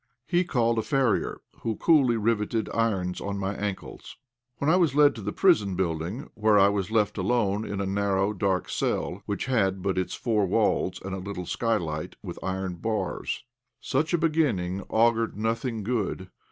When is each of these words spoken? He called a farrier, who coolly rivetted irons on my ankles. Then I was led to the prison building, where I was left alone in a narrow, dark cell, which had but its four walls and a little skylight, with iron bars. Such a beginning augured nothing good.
He 0.25 0.43
called 0.43 0.79
a 0.79 0.81
farrier, 0.81 1.41
who 1.59 1.75
coolly 1.75 2.17
rivetted 2.17 2.71
irons 2.73 3.21
on 3.21 3.37
my 3.37 3.53
ankles. 3.53 4.17
Then 4.59 4.67
I 4.67 4.75
was 4.75 4.95
led 4.95 5.13
to 5.13 5.21
the 5.21 5.31
prison 5.31 5.75
building, 5.75 6.27
where 6.33 6.57
I 6.57 6.69
was 6.69 6.89
left 6.89 7.19
alone 7.19 7.65
in 7.65 7.79
a 7.79 7.85
narrow, 7.85 8.33
dark 8.33 8.67
cell, 8.67 9.21
which 9.27 9.45
had 9.45 9.83
but 9.83 9.99
its 9.99 10.15
four 10.15 10.47
walls 10.47 10.99
and 11.05 11.13
a 11.13 11.19
little 11.19 11.45
skylight, 11.45 12.15
with 12.23 12.39
iron 12.43 12.77
bars. 12.77 13.43
Such 13.79 14.11
a 14.11 14.17
beginning 14.17 14.81
augured 14.89 15.37
nothing 15.37 15.83
good. 15.83 16.31